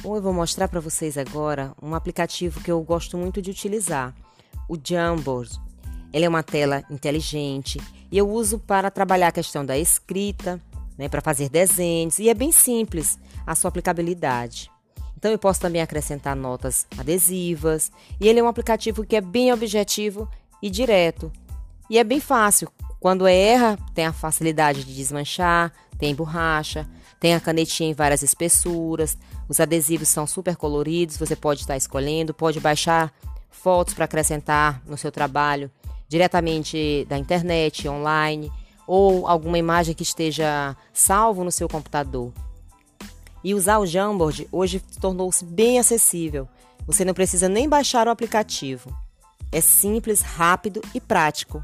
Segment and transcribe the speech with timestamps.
[0.00, 4.14] Bom, eu vou mostrar para vocês agora um aplicativo que eu gosto muito de utilizar,
[4.68, 5.50] o Jamboard.
[6.12, 7.80] Ele é uma tela inteligente
[8.10, 10.60] e eu uso para trabalhar a questão da escrita,
[10.96, 14.70] né, para fazer desenhos e é bem simples a sua aplicabilidade.
[15.16, 17.90] Então eu posso também acrescentar notas adesivas
[18.20, 20.28] e ele é um aplicativo que é bem objetivo
[20.62, 21.32] e direto.
[21.90, 22.70] E é bem fácil.
[23.00, 26.88] Quando erra, tem a facilidade de desmanchar, tem borracha,
[27.20, 29.16] tem a canetinha em várias espessuras,
[29.48, 33.12] os adesivos são super coloridos, você pode estar escolhendo, pode baixar
[33.50, 35.70] fotos para acrescentar no seu trabalho
[36.08, 38.50] diretamente da internet, online,
[38.86, 42.32] ou alguma imagem que esteja salvo no seu computador.
[43.44, 46.48] E usar o Jamboard hoje tornou-se bem acessível.
[46.86, 48.90] Você não precisa nem baixar o aplicativo.
[49.52, 51.62] É simples, rápido e prático.